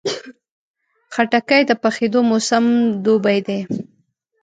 خټکی 1.13 1.61
د 1.69 1.71
پخېدو 1.83 2.19
موسم 2.29 2.63
دوبی 3.05 3.39
دی. 3.47 3.59